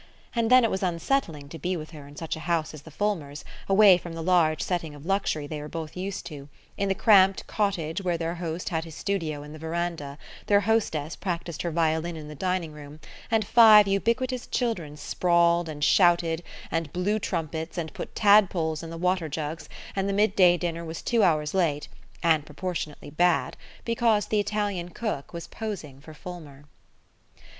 And 0.33 0.49
then 0.49 0.63
it 0.63 0.71
was 0.71 0.81
unsettling 0.81 1.47
to 1.49 1.59
be 1.59 1.77
with 1.77 1.91
her 1.91 2.07
in 2.07 2.15
such 2.15 2.35
a 2.35 2.39
house 2.39 2.73
as 2.73 2.81
the 2.81 2.89
Fulmers', 2.89 3.45
away 3.69 3.99
from 3.99 4.13
the 4.13 4.23
large 4.23 4.63
setting 4.63 4.95
of 4.95 5.05
luxury 5.05 5.45
they 5.45 5.61
were 5.61 5.69
both 5.69 5.95
used 5.95 6.25
to, 6.25 6.49
in 6.75 6.89
the 6.89 6.95
cramped 6.95 7.45
cottage 7.45 8.01
where 8.01 8.17
their 8.17 8.33
host 8.33 8.69
had 8.69 8.83
his 8.83 8.95
studio 8.95 9.43
in 9.43 9.53
the 9.53 9.59
verandah, 9.59 10.17
their 10.47 10.61
hostess 10.61 11.15
practiced 11.15 11.61
her 11.61 11.69
violin 11.69 12.17
in 12.17 12.27
the 12.29 12.33
dining 12.33 12.71
room, 12.71 12.99
and 13.29 13.45
five 13.45 13.87
ubiquitous 13.87 14.47
children 14.47 14.97
sprawled 14.97 15.69
and 15.69 15.83
shouted 15.83 16.41
and 16.71 16.91
blew 16.91 17.19
trumpets 17.19 17.77
and 17.77 17.93
put 17.93 18.15
tadpoles 18.15 18.81
in 18.81 18.89
the 18.89 18.97
water 18.97 19.29
jugs, 19.29 19.69
and 19.95 20.09
the 20.09 20.13
mid 20.13 20.35
day 20.35 20.57
dinner 20.57 20.83
was 20.83 21.03
two 21.03 21.21
hours 21.21 21.53
late 21.53 21.87
and 22.23 22.43
proportionately 22.47 23.11
bad 23.11 23.55
because 23.85 24.25
the 24.25 24.39
Italian 24.39 24.89
cook 24.89 25.31
was 25.31 25.45
posing 25.45 26.01
for 26.01 26.15
Fulmer. 26.15 26.65